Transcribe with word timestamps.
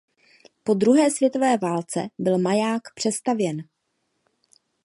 Po 0.63 0.73
druhé 0.73 1.11
světové 1.11 1.57
válce 1.57 1.99
byl 2.19 2.37
maják 2.39 2.81
přestavěn. 2.95 3.57